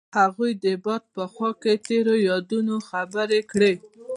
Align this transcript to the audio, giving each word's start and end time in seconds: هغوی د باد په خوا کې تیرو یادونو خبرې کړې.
هغوی 0.19 0.51
د 0.63 0.65
باد 0.83 1.03
په 1.15 1.23
خوا 1.33 1.51
کې 1.61 1.73
تیرو 1.87 2.15
یادونو 2.29 2.75
خبرې 2.89 3.39
کړې. 3.51 3.73